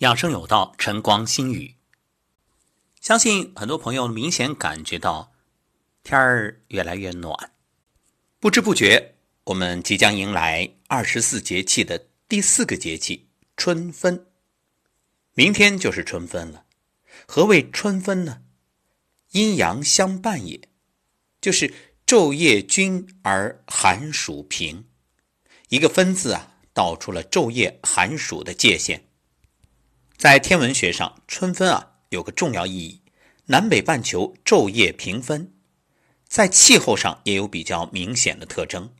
[0.00, 1.74] 养生有道，晨光心语。
[3.02, 5.34] 相信很多朋友明显感觉到
[6.02, 7.52] 天儿越来越暖，
[8.38, 13.28] 不知不觉我们即将迎来二十四节气的第四个节气
[13.58, 14.24] 春分。
[15.34, 16.64] 明天就是春分了。
[17.26, 18.40] 何谓春分呢？
[19.32, 20.62] 阴阳相伴也，
[21.42, 21.74] 就是
[22.06, 24.86] 昼夜均而寒暑平。
[25.68, 29.09] 一个“分”字啊，道出了昼夜寒暑的界限。
[30.20, 33.00] 在天文学上，春分啊有个重要意义，
[33.46, 35.54] 南北半球昼夜平分。
[36.28, 38.92] 在气候上也有比较明显的特征。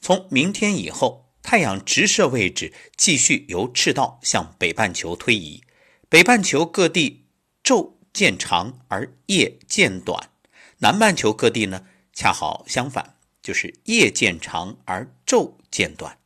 [0.00, 5.62] 从明天以后，太阳直射位置继续由赤道向北半球推移，
[6.08, 7.26] 北半球各地
[7.62, 10.30] 昼渐长而夜渐短，
[10.78, 16.16] 南半球各地呢恰好相反，就是夜渐长而昼渐短。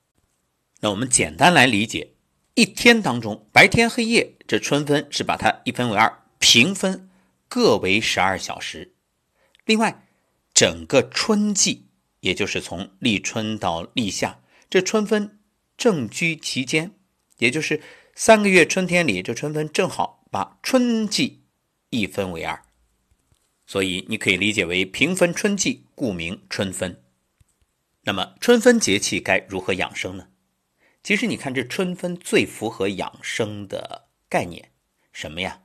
[0.79, 2.13] 那我们简单来理解。
[2.55, 7.09] 一天当中，白天黑夜，这春分是把它一分为二，平分，
[7.49, 8.93] 各为十二小时。
[9.65, 10.07] 另外，
[10.53, 11.87] 整个春季，
[12.21, 15.39] 也就是从立春到立夏，这春分
[15.77, 16.93] 正居其间，
[17.39, 17.81] 也就是
[18.15, 21.45] 三个月春天里，这春分正好把春季
[21.91, 22.63] 一分为二。
[23.67, 27.01] 所以你可以理解为平分春季，故名春分。
[28.03, 30.27] 那么春分节气该如何养生呢？
[31.03, 34.71] 其实你看，这春分最符合养生的概念，
[35.13, 35.63] 什么呀？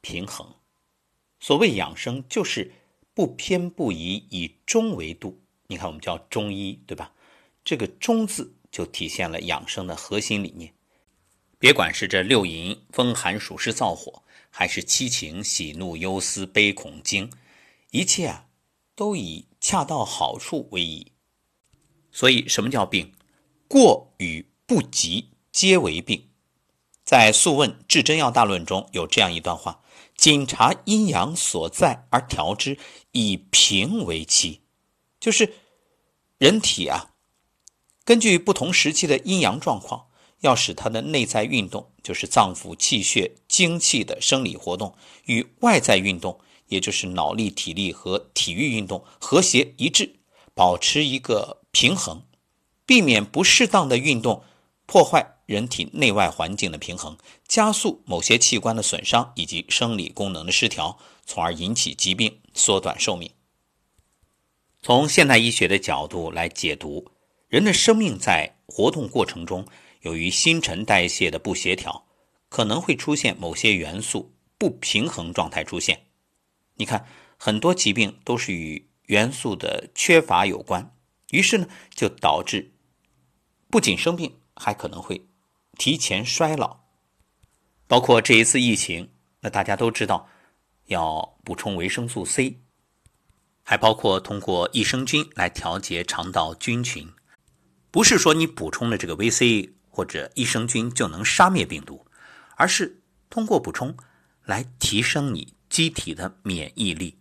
[0.00, 0.54] 平衡。
[1.40, 2.72] 所谓养生，就是
[3.12, 5.42] 不偏不倚，以中为度。
[5.66, 7.12] 你看，我们叫中医，对吧？
[7.64, 10.72] 这个“中”字就体现了养生的核心理念。
[11.58, 17.28] 别管是这六淫风寒暑湿燥火，还是七情喜怒忧思悲恐惊，
[17.90, 18.46] 一切啊，
[18.94, 21.10] 都以恰到好处为宜。
[22.12, 23.12] 所以，什么叫病？
[23.66, 24.46] 过与。
[24.66, 26.28] 不急皆为病，
[27.04, 29.80] 在《素问·治真要大论》中有这样一段话
[30.18, 32.76] ：“谨察阴阳所在而调之，
[33.12, 34.62] 以平为期。”
[35.20, 35.54] 就是
[36.38, 37.14] 人体啊，
[38.04, 40.08] 根据不同时期的阴阳状况，
[40.40, 44.96] 要使它的内在运动，就是脏腑气血精气的生理活动，
[45.26, 50.16] 与外在运动，也就是脑力、体力和体育运动和谐一致，
[50.54, 52.24] 保持一个平衡，
[52.84, 54.42] 避免不适当的运动。
[54.86, 63.30] 破坏人体内外环境的平衡，加速某些器官的损伤以及生理功能的失调，从而引起疾病，缩短寿命。
[64.82, 67.10] 从现代医学的角度来解读，
[67.48, 69.66] 人的生命在活动过程中，
[70.02, 72.06] 由于新陈代谢的不协调，
[72.48, 76.06] 可能会出现某些元素不平衡状态出现。
[76.76, 80.94] 你看，很多疾病都是与元素的缺乏有关，
[81.30, 82.72] 于是呢，就导致
[83.68, 84.36] 不仅生病。
[84.56, 85.28] 还可能会
[85.78, 86.80] 提前衰老，
[87.86, 90.28] 包括这一次疫情，那大家都知道
[90.86, 92.60] 要补充维生素 C，
[93.62, 97.12] 还包括通过益生菌来调节肠道菌群。
[97.90, 102.06] 不是说你补充了这个维 C 或者益生菌就能杀灭病毒，
[102.56, 103.96] 而是通过补充
[104.44, 107.18] 来提升你机体的免疫力。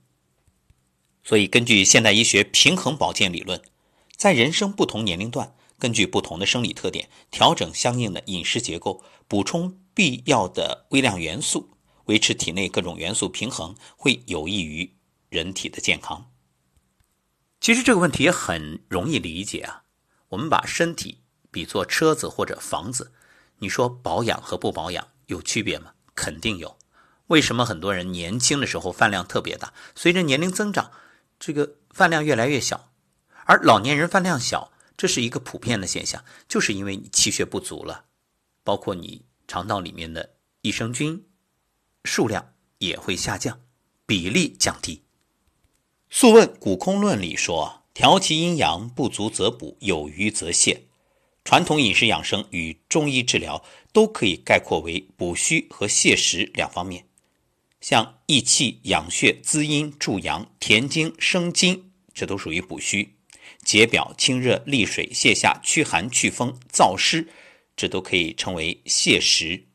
[1.23, 3.61] 所以，根据现代医学平衡保健理论，
[4.15, 5.55] 在人生不同年龄段。
[5.77, 14.95] 根据不同的生理特点，调整相应的饮食结构，补充必要的微量元素，维持体内各种元素平衡，会有益于
[15.29, 16.31] 人体的健康。
[17.59, 19.83] 其实这个问题也很容易理解啊。
[20.29, 21.21] 我们把身体
[21.51, 23.11] 比作车子或者房子，
[23.59, 25.91] 你说保养和不保养有区别吗？
[26.13, 26.77] 肯定有。
[27.27, 30.91] 为什么很多人年轻的时候饭量特别大，随着年龄增长，
[31.39, 32.91] 这个饭量越来越小，
[33.45, 34.71] 而老年人饭量小？
[34.97, 38.05] 这是一个普遍的现象，就是因为你气血不足了，
[38.63, 41.25] 包括你肠道里面的益生菌
[42.03, 43.59] 数量也会下降，
[44.05, 44.95] 比例降低。
[46.09, 50.79] 《素问·古空论》里说：“调其阴阳，不足则补，有余则泻。”
[51.43, 57.05] 传统饮食养生与中医治疗都可以概括为补虚和泻实两方面。
[57.81, 63.14] 像益气、养血、滋阴、助阳、填精、生津，这都属于补虚。
[63.65, 67.27] 解表、清热、利水、泻下、驱寒、祛风、燥湿，
[67.75, 69.65] 这都可以称为泻实。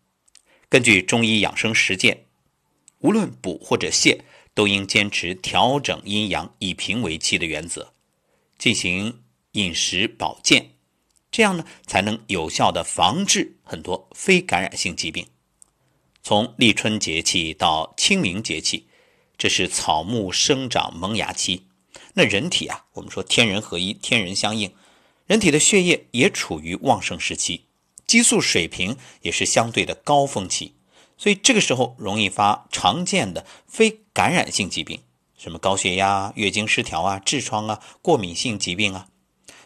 [0.69, 2.25] 根据中医养生实践，
[3.00, 4.20] 无论补或者泻，
[4.54, 7.92] 都应坚持调整阴阳以平为期的原则，
[8.56, 9.22] 进行
[9.52, 10.70] 饮食保健，
[11.32, 15.26] 这样呢才能有效的防治很多非感染性疾病。
[16.22, 18.87] 从立春节气到清明节气，
[19.37, 21.66] 这是草木生长萌芽期。
[22.14, 24.74] 那人体啊，我们说天人合一，天人相应，
[25.26, 27.66] 人体的血液也处于旺盛时期，
[28.06, 30.74] 激素水平也是相对的高峰期，
[31.16, 35.00] 所以这个时候容易发常见的非感染性疾病，
[35.38, 39.06] 什么高血压、月经失调啊、痔疮啊、过敏性疾病啊。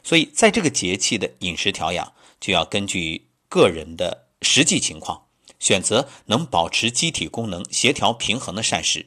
[0.02, 9.06] 所以在这个节气的饮食调养，就要根据个人的实际情况，选择能保持机体功能协调平衡的膳食。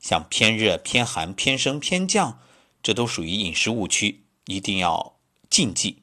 [0.00, 2.40] 像偏热、偏寒、偏生、偏降，
[2.82, 5.16] 这都属于饮食误区，一定要
[5.48, 6.02] 禁忌。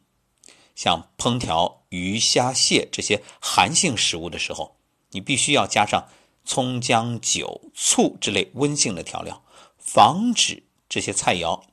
[0.76, 4.76] 像烹调鱼虾蟹这些寒性食物的时候。
[5.12, 6.10] 你必须要加上
[6.44, 9.42] 葱姜酒醋之类温性的调料，
[9.78, 11.64] 防止这些菜肴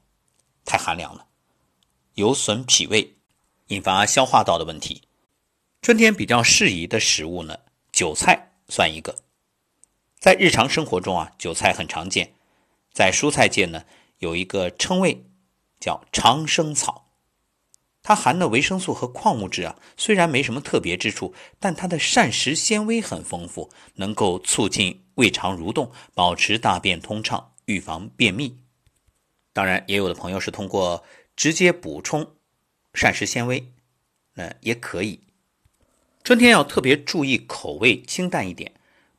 [0.65, 1.27] 太寒凉了，
[2.15, 3.17] 有损脾胃，
[3.67, 5.03] 引发消化道的问题。
[5.83, 7.59] 春天比较适宜的食物呢，
[7.93, 9.17] 韭菜算一个。
[10.19, 12.35] 在日常生活中啊，韭菜很常见，
[12.93, 13.85] 在蔬菜界呢
[14.25, 15.25] 有一个称谓
[15.79, 17.03] 叫长生草。
[18.03, 28.59] 它含的维生素和矿物质啊，虽然没什么特别之处，但它的膳食纤维很丰富，能够促进胃肠蠕动，保持大便通畅，预防便秘。
[29.53, 31.05] 当然，也有的朋友是通过
[31.37, 32.35] 直接补充
[32.93, 33.73] 膳食纤维，
[34.35, 35.21] 那也可以。
[36.23, 38.75] 春天要特别注意口味清淡一点，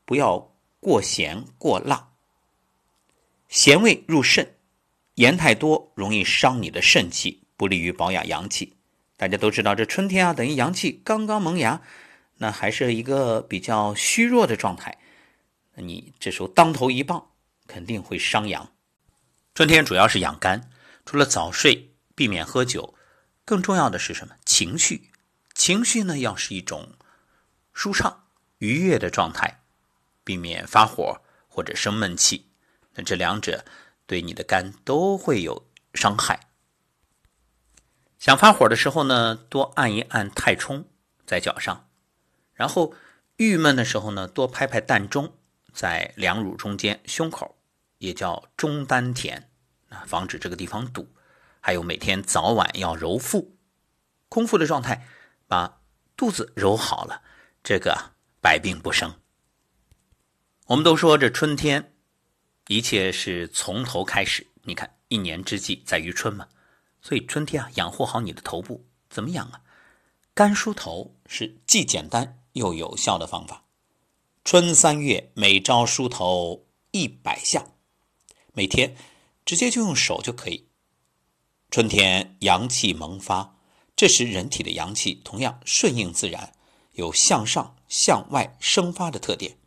[0.06, 2.10] 不要过咸过辣。
[3.48, 4.55] 咸味入肾，
[5.16, 7.42] 盐太多容易伤你的肾气。
[7.58, 8.76] 不利于保养阳气。
[9.16, 11.82] 大家都知道，这春天啊，等于阳气刚刚萌芽，
[12.40, 14.98] 那还是一个比较虚弱的状态。
[15.76, 17.30] 你这时候当头一棒，
[17.66, 18.74] 肯定会伤阳。
[19.54, 20.70] 春天主要是养肝，
[21.06, 22.94] 除了早睡、避免喝酒，
[23.46, 24.36] 更重要的是什么？
[24.46, 25.12] 情绪。
[25.54, 26.92] 情绪呢，要是一种
[27.72, 28.26] 舒畅、
[28.58, 29.62] 愉悦的状态，
[30.26, 32.48] 避免发火或者生闷气。
[32.96, 33.64] 那这两者
[34.06, 36.40] 对你的肝都会有伤害。
[38.18, 40.88] 想发火的时候呢，多按一按太冲
[41.26, 41.90] 在脚上，
[42.54, 42.94] 然后
[43.38, 45.34] 郁闷的时候呢，多拍拍膻中，
[45.74, 47.58] 在两乳中间胸口，
[47.98, 49.50] 也叫中丹田
[49.90, 51.08] 啊，防止这个地方堵。
[51.60, 53.58] 还有每天早晚要揉腹，
[54.30, 55.08] 空腹的状态，
[55.48, 55.82] 把
[56.16, 57.24] 肚子揉好了，
[57.64, 59.20] 这个百病不生。
[60.68, 61.95] 我们都说这春天，
[62.68, 64.48] 一切是从头开始。
[64.64, 66.48] 你看，一年之计在于春嘛。
[67.02, 69.62] 所以春天啊，养护好你的头部，怎么养啊？
[70.34, 73.66] 干梳头是既简单又有效的方法。
[74.44, 77.68] 春三月每朝梳头一百下，
[78.54, 78.96] 每天
[79.46, 80.68] 直接就用手就可以。
[81.70, 83.58] 春天阳气萌发，
[83.96, 86.54] 这时人体的阳气同样顺应自然，
[86.94, 89.58] 有向上向外生发的特点。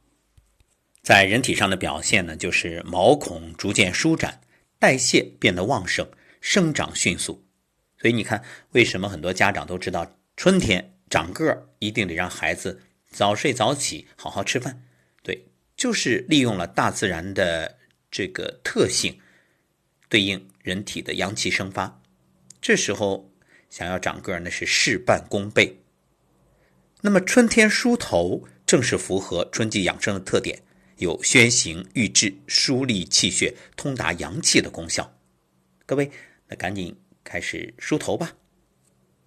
[1.09, 4.43] 在人体上的表现呢，就是毛孔逐渐舒展，
[4.79, 6.07] 代谢变得旺盛。
[6.43, 7.47] 生长迅速，
[7.97, 14.85] 所以你看，为什么很多家长都知道春天长个儿一定得让孩子早睡早起，好好吃饭？
[15.23, 15.47] 对，
[15.79, 17.79] 就是利用了大自然的
[18.11, 19.19] 这个特性，
[20.11, 22.03] 对应人体的阳气生发。
[22.61, 23.33] 这时候
[23.71, 25.81] 想要长个儿，那是事半功倍。
[27.01, 30.61] 那么春天梳头，正是符合春季养生的特点，
[30.99, 35.12] 有宣行郁滞、疏利气血、通达阳气的功效。
[35.85, 36.11] 各位。
[36.49, 38.33] 那赶紧开始梳头吧。